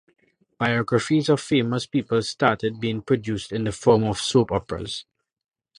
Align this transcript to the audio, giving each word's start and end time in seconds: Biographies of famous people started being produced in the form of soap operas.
Biographies 0.57 1.29
of 1.29 1.39
famous 1.39 1.85
people 1.85 2.23
started 2.23 2.79
being 2.79 3.03
produced 3.03 3.51
in 3.51 3.65
the 3.65 3.71
form 3.71 4.03
of 4.03 4.17
soap 4.17 4.51
operas. 4.51 5.05